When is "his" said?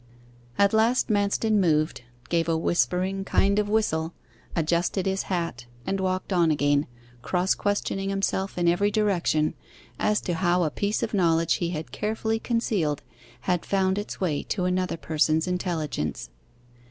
5.05-5.21